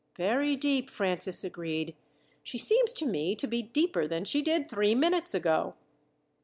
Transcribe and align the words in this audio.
"Very 0.17 0.55
deep," 0.55 0.89
Francis 0.89 1.43
agreed. 1.43 1.95
"She 2.41 2.57
seems 2.57 2.91
to 2.93 3.05
me 3.05 3.35
to 3.35 3.45
be 3.45 3.61
deeper 3.61 4.07
than 4.07 4.25
she 4.25 4.41
did 4.41 4.67
three 4.67 4.95
minutes 4.95 5.35
ago." 5.35 5.75